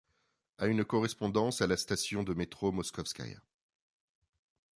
[0.57, 3.37] A un correspondance à la station de métro Moskovskaïa.